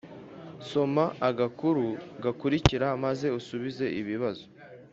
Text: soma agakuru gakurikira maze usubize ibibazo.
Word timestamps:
soma 0.69 1.05
agakuru 1.29 1.85
gakurikira 2.23 2.87
maze 3.03 3.27
usubize 3.39 3.85
ibibazo. 4.01 4.45